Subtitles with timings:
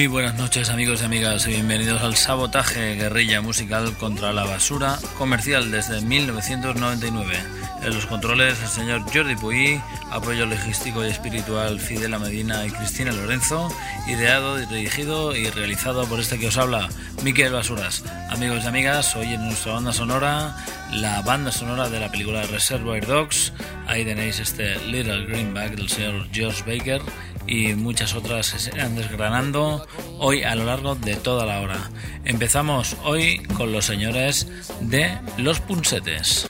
[0.00, 4.98] Muy buenas noches amigos y amigas y bienvenidos al sabotaje guerrilla musical contra la basura
[5.18, 7.34] comercial desde 1999.
[7.82, 9.78] En los controles el señor Jordi Puy,
[10.10, 13.70] apoyo logístico y espiritual Fidela Medina y Cristina Lorenzo,
[14.06, 16.88] ideado, dirigido y realizado por este que os habla,
[17.22, 18.02] Miquel Basuras.
[18.30, 20.56] Amigos y amigas, hoy en nuestra banda sonora,
[20.92, 23.52] la banda sonora de la película Reservoir Dogs,
[23.86, 27.02] ahí tenéis este Little Greenback del señor Josh Baker
[27.50, 29.86] y muchas otras se irán desgranando
[30.18, 31.90] hoy a lo largo de toda la hora.
[32.24, 34.46] Empezamos hoy con los señores
[34.80, 36.49] de Los Punsetes.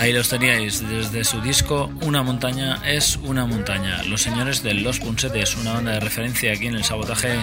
[0.00, 4.02] Ahí los teníais, desde su disco Una montaña es una montaña.
[4.04, 7.38] Los señores de Los Punsetes, una banda de referencia aquí en el sabotaje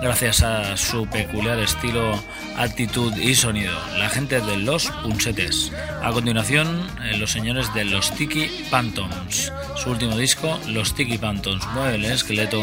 [0.00, 2.20] gracias a su peculiar estilo,
[2.56, 3.78] actitud y sonido.
[3.98, 5.72] La gente de Los Punsetes.
[6.02, 9.52] A continuación, eh, los señores de Los Tiki Phantoms.
[9.76, 12.62] Su último disco, Los Tiki Phantoms, mueve el esqueleto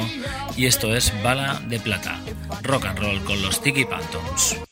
[0.56, 2.20] y esto es Bala de Plata.
[2.64, 4.67] Rock and roll con Los Tiki Phantoms.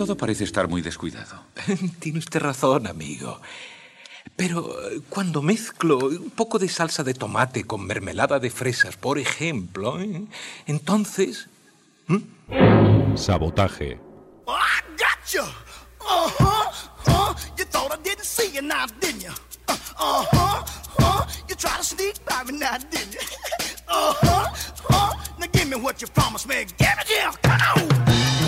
[0.00, 1.44] Todo parece estar muy descuidado.
[1.98, 3.38] Tiene usted razón, amigo.
[4.34, 9.18] Pero eh, cuando mezclo un poco de salsa de tomate con mermelada de fresas, por
[9.18, 10.24] ejemplo, ¿eh?
[10.66, 11.50] entonces...
[13.14, 14.00] Sabotaje.
[14.46, 15.42] Oh, I got you.
[15.42, 16.70] Uh-huh.
[17.06, 19.32] Uh, you thought I didn't see you now, didn't you?
[19.68, 20.64] Uh, uh-huh.
[20.98, 23.20] Uh, you tried to sneak by me now, didn't you?
[23.88, 24.48] uh-huh.
[24.88, 26.64] Uh, now give me what you promised me.
[26.78, 27.30] Give it here.
[27.42, 28.39] Come on.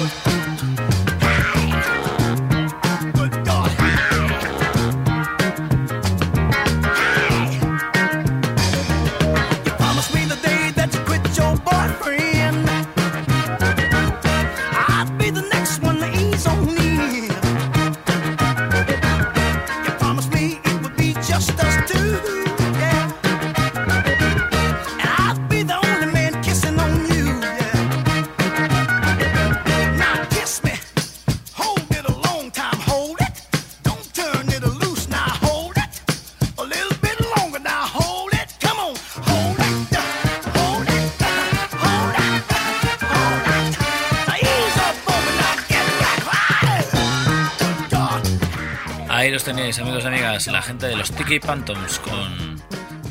[49.62, 52.61] Amigos y amigas, la gente de los Tiki Phantoms con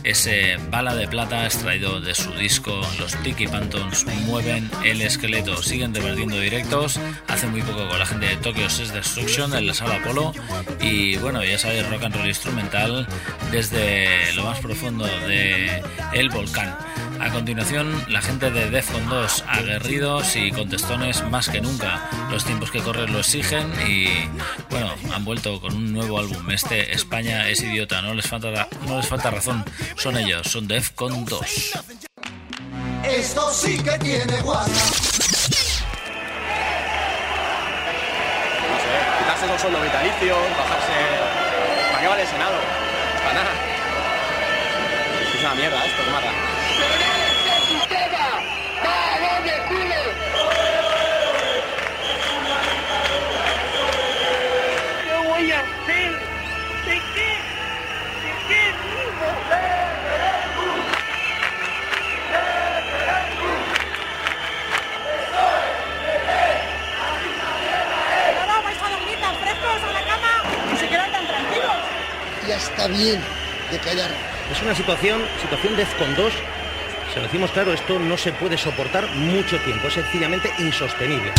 [0.04, 2.82] ese bala de plata extraído de su disco.
[3.00, 7.00] Los Tiki Phantoms mueven el esqueleto, siguen revertiendo directos.
[7.30, 10.34] Hace muy poco con la gente de Tokyo Sex Destruction en la sala Apolo.
[10.82, 13.08] Y bueno, ya sabéis, rock and roll instrumental
[13.50, 15.82] desde lo más profundo de
[16.12, 16.76] el volcán.
[17.22, 22.10] A continuación, la gente de Defcon 2, aguerridos y contestones más que nunca.
[22.32, 24.08] Los tiempos que corren lo exigen y,
[24.72, 26.50] bueno, han vuelto con un nuevo álbum.
[26.50, 29.64] Este España es idiota, no les falta, no les falta razón.
[29.98, 31.46] Son ellos, son Defcon 2.
[33.04, 34.72] Esto sí que tiene guasa.
[34.72, 34.78] No
[38.82, 40.94] sé, quitarse con sueldo vitalicio, bajarse.
[41.92, 42.56] ¿Para qué vale el Senado?
[43.24, 43.52] Para nada.
[45.36, 46.32] Es una mierda esto, que mata.
[72.52, 73.22] Ya está bien
[73.72, 74.12] de callar.
[74.52, 76.34] Es una situación, situación de con 2.
[77.14, 81.32] Se lo decimos claro, esto no se puede soportar mucho tiempo, es sencillamente insostenible.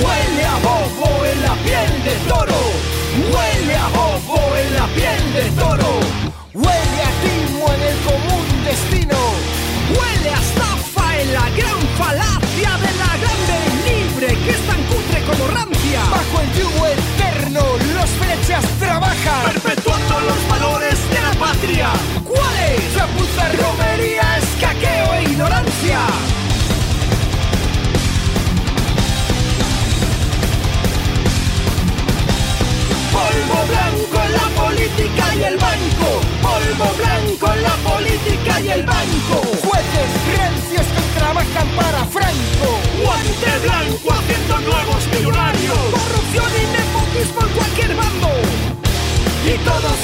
[0.00, 1.54] Huele a bobo en la
[4.86, 6.31] piel de toro.
[16.42, 17.60] El yugo eterno
[17.94, 19.52] los flechas trabajan.
[19.52, 21.88] Perpetuando los valores de la patria.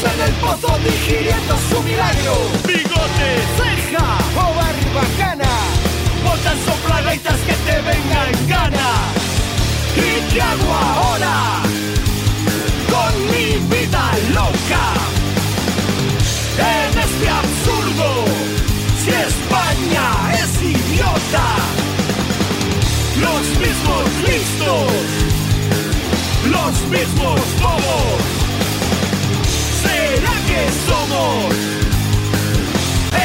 [0.01, 2.35] En el pozo digiriendo su milagro.
[2.67, 5.53] Bigote, ceja o barbacana.
[6.25, 8.91] Botas soplagaitas que te vengan gana.
[9.97, 11.59] ¿Y qué hago ahora?
[12.91, 14.85] con mi vida loca.
[16.59, 18.09] En este absurdo,
[19.03, 20.07] si España
[20.43, 21.49] es idiota,
[23.27, 24.93] los mismos listos,
[26.57, 28.48] los mismos bobos, ¿será
[30.87, 31.55] somos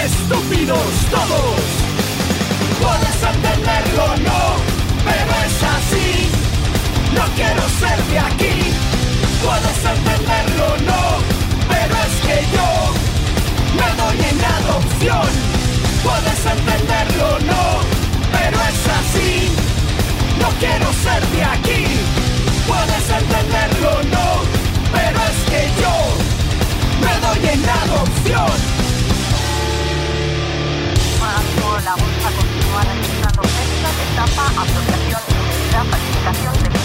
[0.06, 1.60] estúpidos todos?
[2.82, 4.42] Puedes entenderlo, no,
[5.06, 6.30] pero es así.
[7.14, 8.56] No quiero ser de aquí.
[9.44, 11.04] Puedes entenderlo, no,
[11.70, 12.70] pero es que yo
[13.80, 15.30] me doy en adopción.
[16.04, 17.64] Puedes entenderlo, no,
[18.32, 19.50] pero es así.
[20.40, 21.84] No quiero ser de aquí.
[22.68, 24.28] Puedes entenderlo, no,
[24.92, 26.23] pero es que yo
[27.54, 28.84] en adopción.
[31.84, 35.22] La bolsa continúa registrando pesca, estafa, apropiación
[35.90, 36.83] falsificación de...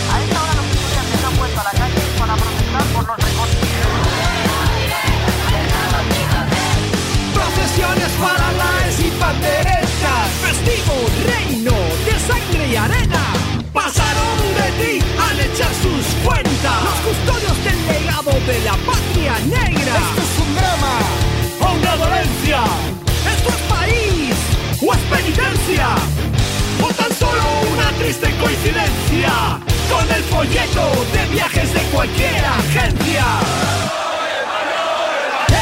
[30.38, 33.24] folleto de viajes de cualquier agencia.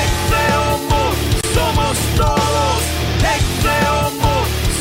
[0.03, 1.03] Ex-Homo,
[1.57, 2.79] somos todos.
[3.37, 4.35] Ex-Homo,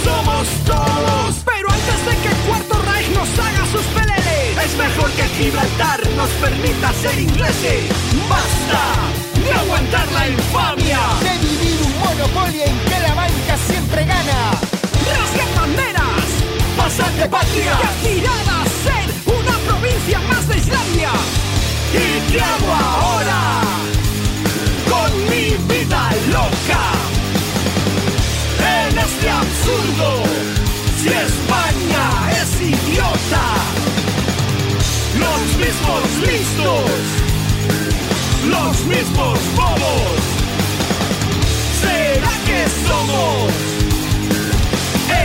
[0.04, 1.36] somos todos.
[1.46, 6.00] Pero antes de que el cuarto Reich nos haga sus peleles, es mejor que Gibraltar
[6.18, 7.86] nos permita ser ingleses.
[8.28, 8.84] Basta
[9.46, 11.00] de aguantar la infamia.
[11.24, 14.40] De vivir un monopolio en que la banca siempre gana.
[15.16, 16.28] Rasgan banderas,
[16.75, 17.78] pasan de patria.
[18.04, 18.66] Y una
[20.13, 21.12] más de Islandia.
[21.93, 23.62] ¿Y qué hago ahora?
[24.89, 26.83] Con mi vida loca.
[28.59, 30.24] En este absurdo,
[31.01, 32.05] si España
[32.41, 33.45] es idiota.
[35.19, 36.91] Los mismos listos,
[38.50, 40.35] los mismos bobos,
[42.88, 43.51] somos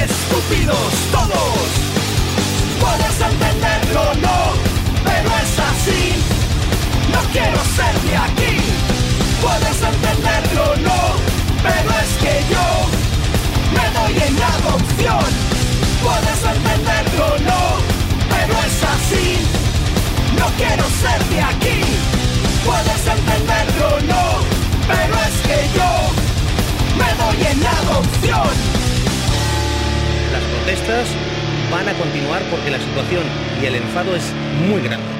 [0.03, 1.69] estúpidos todos.
[2.81, 4.70] Puedes entenderlo, no,
[7.33, 8.57] quiero ser de aquí.
[9.41, 11.01] Puedes entenderlo, no,
[11.63, 12.67] pero es que yo
[13.75, 15.25] me doy en adopción.
[16.03, 17.63] Puedes entenderlo, no,
[18.31, 19.29] pero es así.
[20.39, 21.81] No quiero ser de aquí.
[22.65, 24.25] Puedes entenderlo, no,
[24.89, 25.91] pero es que yo
[26.99, 28.51] me doy en adopción.
[30.33, 31.09] Las protestas
[31.71, 33.25] van a continuar porque la situación
[33.61, 34.33] y el enfado es
[34.69, 35.20] muy grande.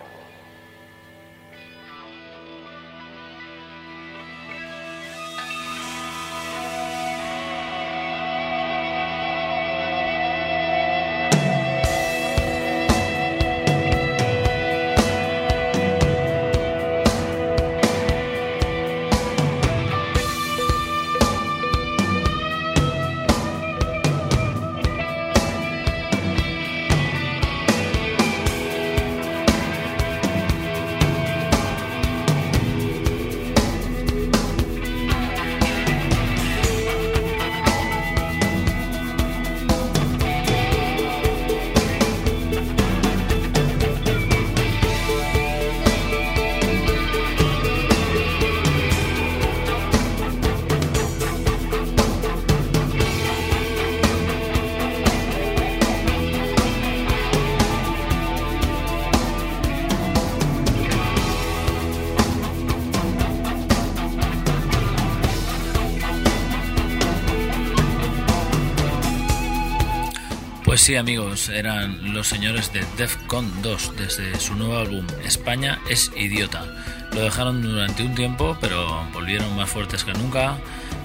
[70.81, 76.11] Pues sí, amigos, eran los señores de Defcon 2 desde su nuevo álbum España es
[76.17, 76.65] idiota.
[77.13, 80.57] Lo dejaron durante un tiempo, pero volvieron más fuertes que nunca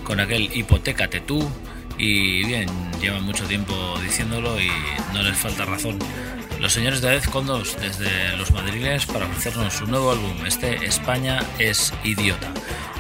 [0.03, 1.47] con aquel Hipotecate tú
[1.99, 2.71] y bien,
[3.03, 4.71] llevan mucho tiempo diciéndolo y
[5.13, 5.99] no les falta razón.
[6.59, 11.43] Los señores de Defcon 2 desde los madriles para ofrecernos su nuevo álbum, este España
[11.59, 12.51] es idiota.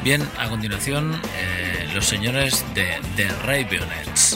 [0.05, 4.36] Bien, a continuación, eh, los señores de The Ravionets.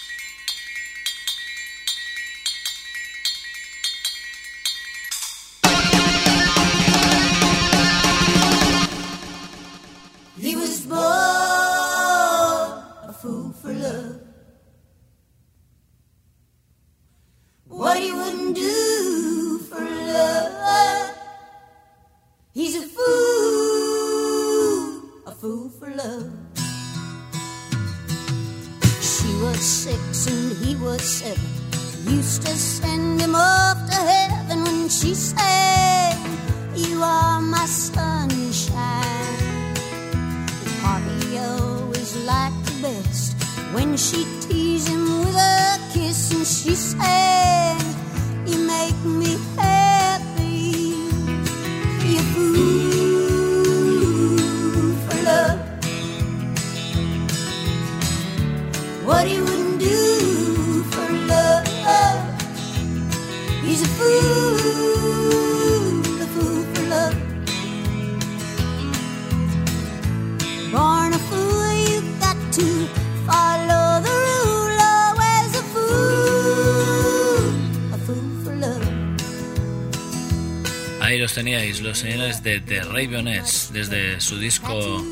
[81.41, 85.03] teníais los señores de The Ravionettes desde su disco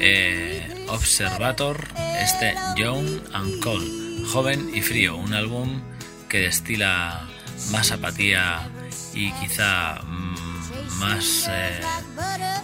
[0.00, 1.76] eh, Observator,
[2.22, 5.82] este Young and Cold, Joven y Frío, un álbum
[6.30, 7.28] que destila
[7.70, 8.66] más apatía
[9.12, 11.80] y quizá mm, más, eh,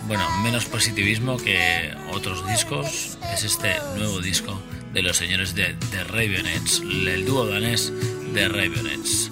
[0.07, 3.19] bueno, menos positivismo que otros discos.
[3.35, 4.59] Es este nuevo disco
[4.95, 7.93] de los señores de The Ravionettes, el dúo danés
[8.33, 9.30] The Ravionettes.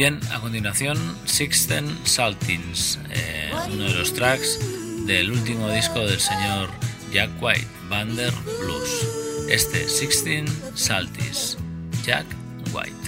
[0.00, 4.58] Bien, a continuación, Sixten Saltins, eh, uno de los tracks
[5.04, 6.70] del último disco del señor
[7.12, 8.32] Jack White, Bander
[8.62, 9.06] Blues.
[9.50, 11.58] Este, Sixteen Saltis,
[12.02, 12.24] Jack
[12.72, 12.99] White.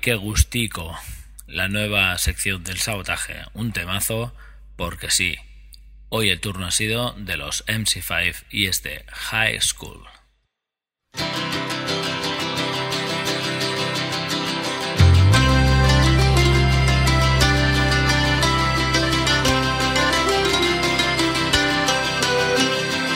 [0.00, 0.96] Qué gustico.
[1.46, 3.42] La nueva sección del sabotaje.
[3.54, 4.34] Un temazo,
[4.76, 5.36] porque sí.
[6.10, 10.04] Hoy el turno ha sido de los MC5 y este High School.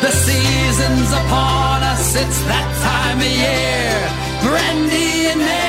[0.01, 4.23] The season's upon us, it's that time of year.
[4.43, 5.62] Brandy and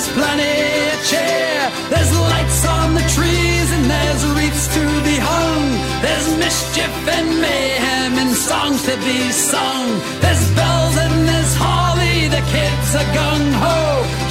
[0.00, 0.56] there's plenty
[0.94, 1.60] of cheer.
[1.92, 5.66] There's lights on the trees and there's wreaths to be hung.
[6.00, 9.88] There's mischief and mayhem and songs to be sung.
[10.24, 13.80] There's bells and there's holly, the kids are gung ho.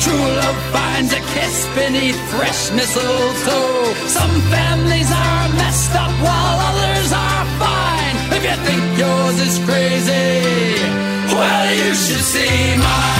[0.01, 3.93] True love finds a kiss beneath fresh mistletoe.
[4.10, 8.15] Some families are messed up while others are fine.
[8.34, 10.34] If you think yours is crazy,
[11.29, 13.18] well, you should see mine.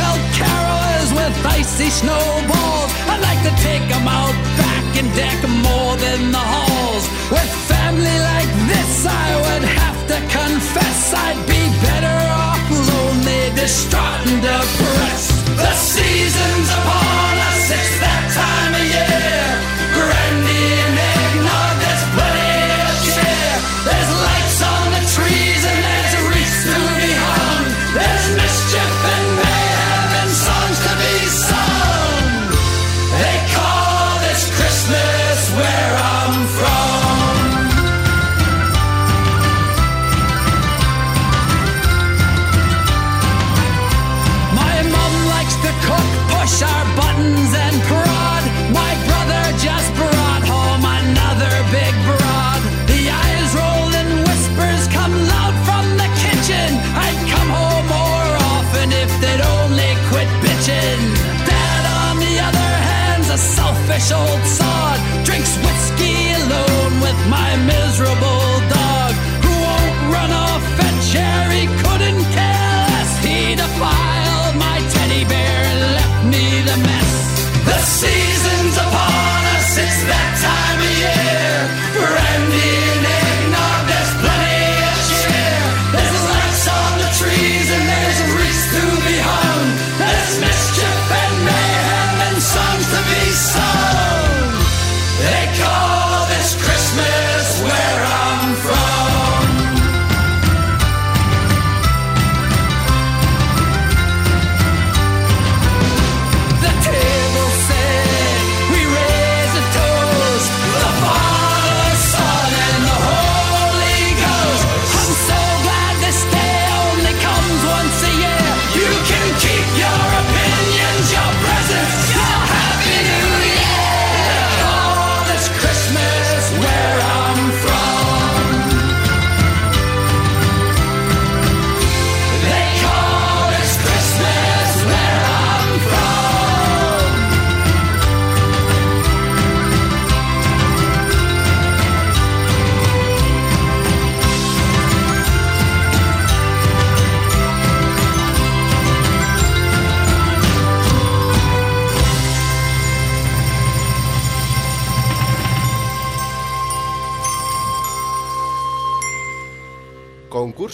[0.00, 2.90] Pelt carolers with icy snowballs.
[3.12, 7.04] I'd like to take 'em out back and deck more than the halls.
[7.34, 8.92] With family like this,
[9.24, 15.32] I would have to confess I'd be better off lonely, distraught, and depressed.
[15.64, 17.49] The season's upon us,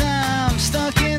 [0.00, 1.15] I'm stuck in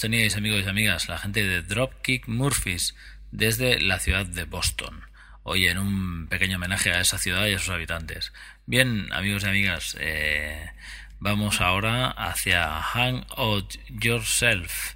[0.00, 2.94] teníais, amigos y amigas, la gente de Dropkick Murphys,
[3.30, 5.04] desde la ciudad de Boston.
[5.42, 8.32] Hoy en un pequeño homenaje a esa ciudad y a sus habitantes.
[8.66, 10.72] Bien, amigos y amigas, eh,
[11.18, 14.94] vamos ahora hacia Hang Out Yourself.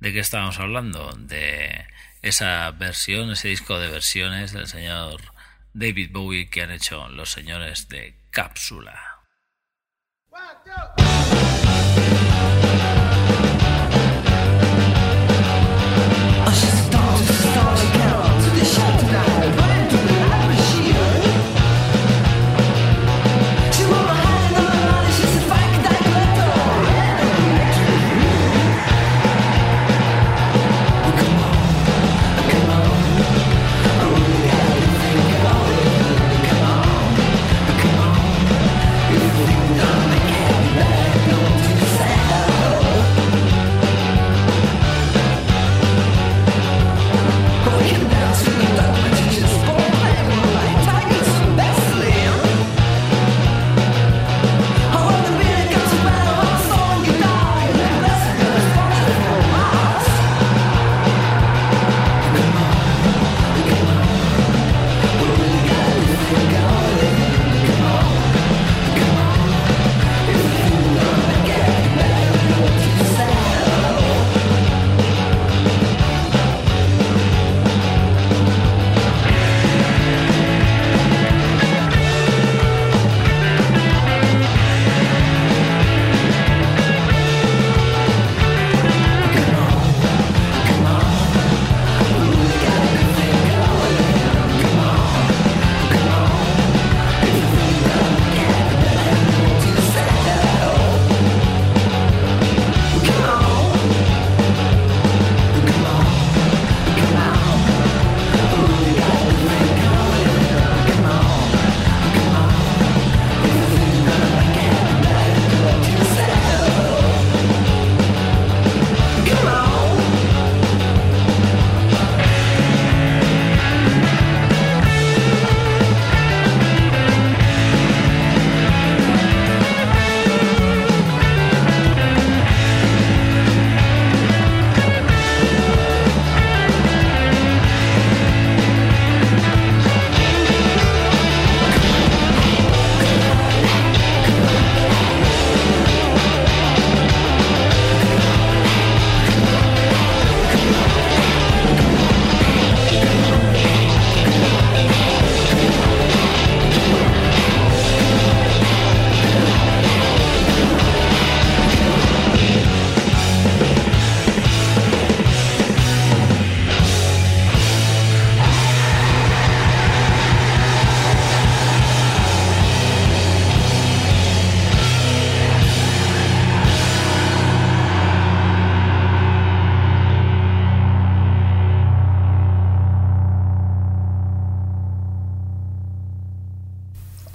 [0.00, 1.12] ¿De qué estábamos hablando?
[1.18, 1.86] De
[2.22, 5.20] esa versión, ese disco de versiones del señor
[5.74, 9.22] David Bowie que han hecho los señores de Cápsula.
[10.30, 11.05] One,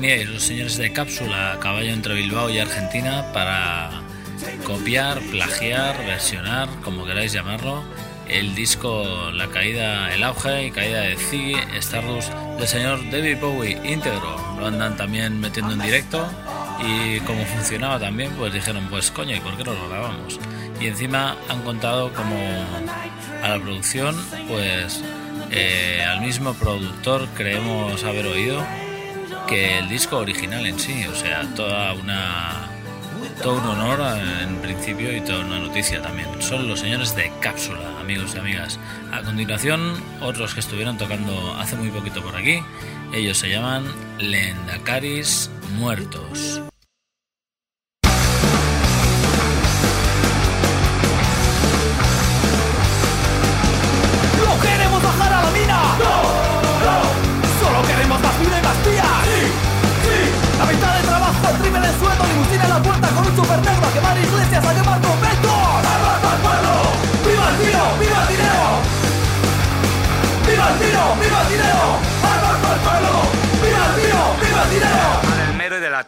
[0.00, 4.00] Teníais, los señores de cápsula, a caballo entre Bilbao y Argentina, para
[4.64, 7.84] copiar, plagiar, versionar, como queráis llamarlo,
[8.26, 13.78] el disco La caída, el auge y caída de Ziggy Stardust del señor David Bowie
[13.84, 14.36] íntegro.
[14.58, 16.26] Lo andan también metiendo en directo
[16.82, 20.40] y como funcionaba también, pues dijeron, pues coño, ¿y por qué no lo grabamos?
[20.80, 22.36] Y encima han contado como
[23.42, 24.16] a la producción,
[24.48, 25.04] pues
[25.50, 28.64] eh, al mismo productor creemos haber oído
[29.50, 32.70] que el disco original en sí, o sea, toda una
[33.42, 34.00] todo un honor
[34.42, 36.28] en principio y toda una noticia también.
[36.40, 38.78] Son los señores de Cápsula, amigos y amigas.
[39.10, 42.62] A continuación, otros que estuvieron tocando hace muy poquito por aquí,
[43.12, 43.84] ellos se llaman
[44.18, 46.62] Lendacaris Muertos.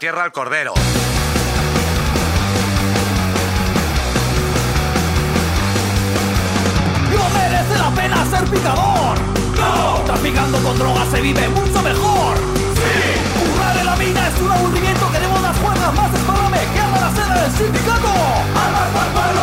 [0.02, 0.74] Tierra al cordero.
[7.14, 9.16] ¡No merece la pena ser picador!
[9.54, 10.00] ¡No!
[10.04, 12.36] Traficando con drogas se vive mucho mejor!
[12.36, 13.48] ¡Sí!
[13.48, 17.10] Currar en la mina es un aburrimiento Queremos las cuerdas más espárame que haga la
[17.14, 18.08] seda del sindicato
[18.58, 19.38] ¡Armas para el!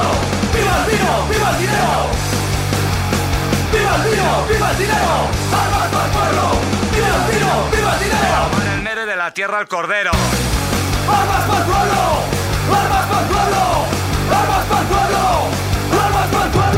[0.60, 1.28] ¡Viva el vino!
[1.30, 2.49] ¡Viva el dinero!
[3.90, 4.46] ¡Viva el vino!
[4.48, 5.28] ¡Viva el dinero!
[5.52, 6.44] ¡Armas para el pueblo!
[6.94, 7.54] ¡Viva el vino!
[7.72, 8.38] ¡Viva el dinero!
[8.84, 10.12] Mero y de la tierra al cordero.
[11.10, 12.22] ¡Armas para el pueblo!
[12.72, 13.86] ¡Armas para el pueblo!
[14.30, 15.50] ¡Armas para el pueblo!
[16.06, 16.78] ¡Armas para el pueblo!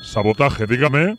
[0.00, 1.18] Sabotaje, dígame.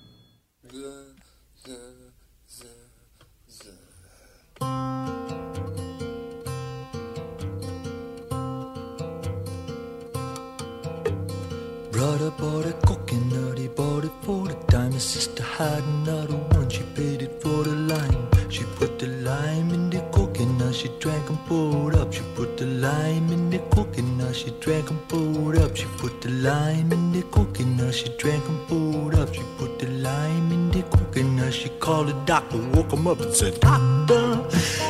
[11.96, 14.92] Brother bought a coconut, he bought it for the dime.
[14.92, 18.28] His sister had another one, she paid it for the lime.
[18.50, 22.12] She put the lime in the coconut, she drank and poured up.
[22.12, 25.74] She put the lime in the coconut, she drank and poured up.
[25.74, 29.34] She put the lime in the coconut, she drank and poured up.
[29.34, 33.34] She put the lime in the coconut, she called the doctor, woke him up and
[33.34, 34.46] said, Doctor,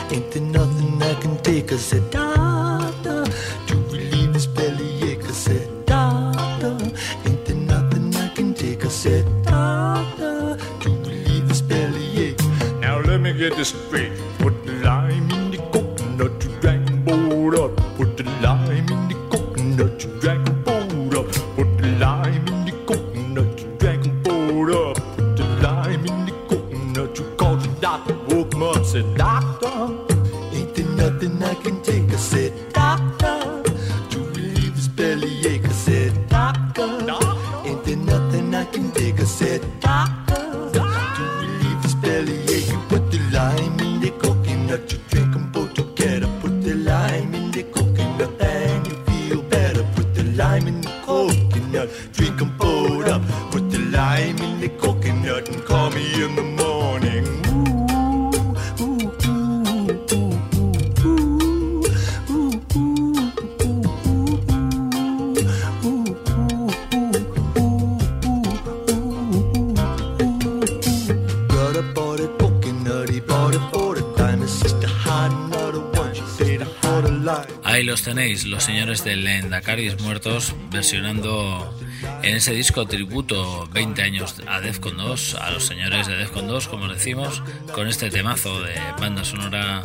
[0.09, 1.71] ain't there nothing I can take?
[1.71, 2.44] I said, Doctor,
[13.65, 14.24] this straight.
[77.63, 81.75] Ahí los tenéis, los señores de Lendacaris Muertos versionando
[82.21, 86.67] en ese disco tributo 20 años a Defcon 2, a los señores de Defcon 2,
[86.67, 87.41] como decimos,
[87.73, 89.83] con este temazo de banda sonora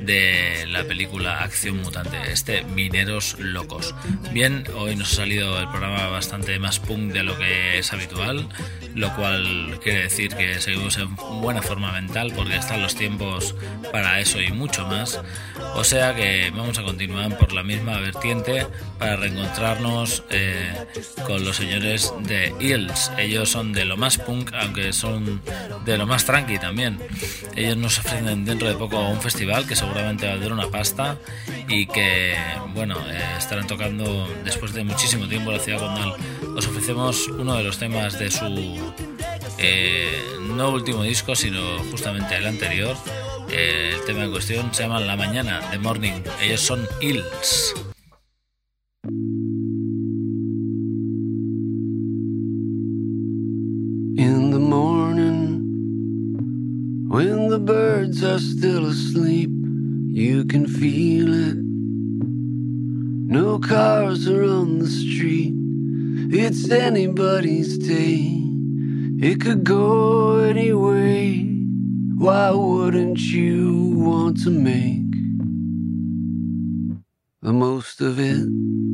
[0.00, 3.94] de la película Acción Mutante, este Mineros Locos.
[4.32, 8.48] Bien, hoy nos ha salido el programa bastante más punk de lo que es habitual,
[8.94, 13.54] lo cual quiere decir que seguimos en buena forma mental porque están los tiempos
[13.92, 15.20] para eso y mucho más.
[15.74, 18.66] O sea que vamos a continuar por la misma vertiente
[18.98, 20.86] para reencontrarnos eh,
[21.26, 23.12] con los señores de Eels.
[23.18, 25.40] Ellos son de lo más punk, aunque son
[25.84, 26.98] de lo más tranqui también.
[27.54, 31.18] Ellos nos ofrecen dentro de poco un festival que seguramente va a dar una pasta
[31.66, 32.34] y que,
[32.74, 36.12] bueno, eh, estarán tocando después de muchísimo tiempo la ciudad condal.
[36.54, 38.46] Os ofrecemos uno de los temas de su
[39.58, 40.10] eh,
[40.54, 42.96] no último disco, sino justamente el anterior.
[43.50, 46.22] Eh, el tema en cuestión se llama La Mañana, The Morning.
[46.42, 47.74] Ellos son Hills.
[54.18, 55.62] In the morning,
[57.08, 59.57] when the birds are still asleep,
[60.18, 61.56] you can feel it.
[63.30, 65.54] No cars are on the street,
[66.32, 68.34] it's anybody's day.
[69.20, 71.44] It could go any way.
[72.16, 75.12] Why wouldn't you want to make
[77.40, 78.87] the most of it?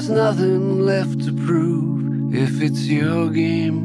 [0.00, 3.76] There's nothing left to prove if it's your game.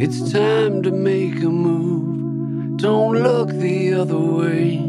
[0.00, 2.76] It's time to make a move.
[2.76, 4.82] Don't look the other way.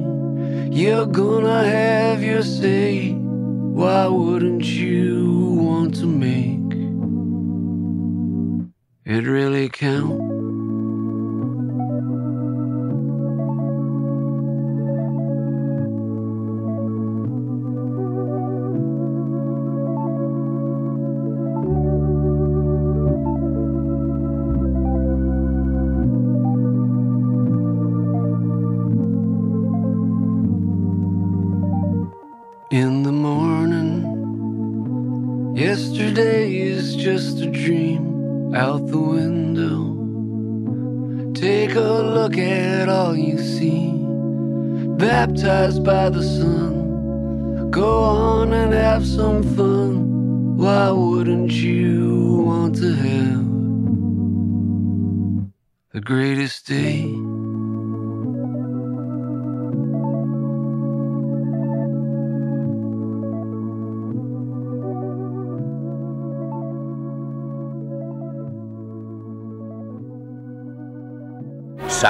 [0.71, 3.11] You're gonna have your say.
[3.11, 6.73] Why wouldn't you want to make
[9.05, 10.26] it really count?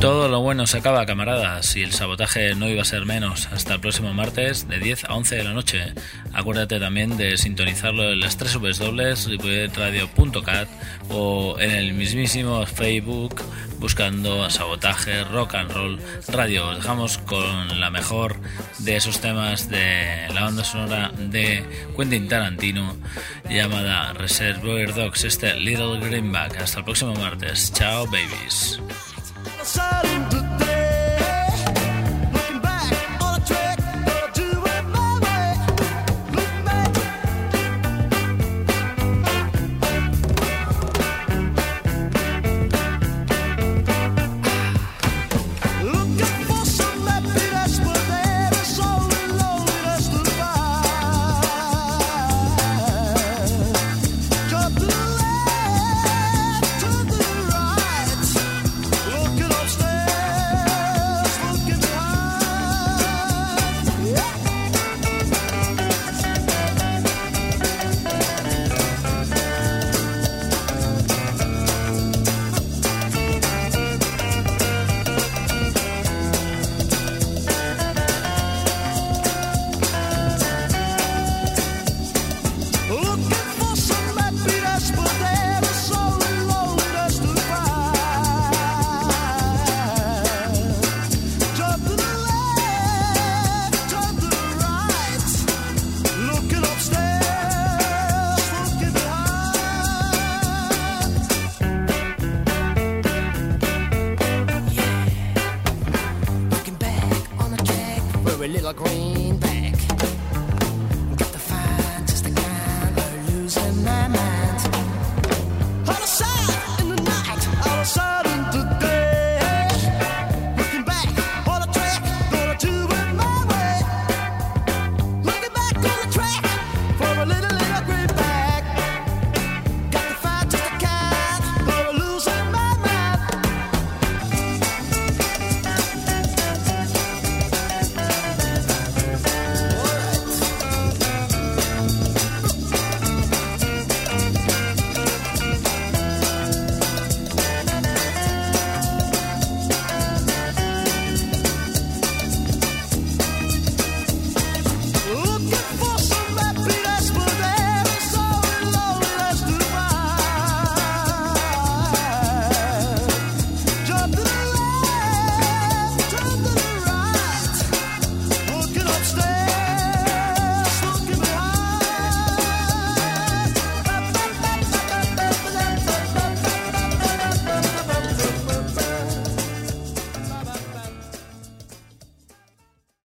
[0.00, 3.48] Todo lo bueno se acaba, camaradas, y el sabotaje no iba a ser menos.
[3.52, 5.92] Hasta el próximo martes de 10 a 11 de la noche.
[6.32, 10.68] Acuérdate también de sintonizarlo en las tres radio.cat
[11.10, 13.42] o en el mismísimo Facebook
[13.78, 15.98] buscando sabotaje rock and roll
[16.28, 16.68] radio.
[16.68, 18.36] Os dejamos con la mejor
[18.78, 21.62] de esos temas de la banda sonora de
[21.94, 22.96] Quentin Tarantino
[23.50, 26.58] llamada Reservoir Dogs, este Little Greenback.
[26.58, 27.70] Hasta el próximo martes.
[27.74, 28.80] Chao, babies.
[29.60, 30.49] all of a sudden.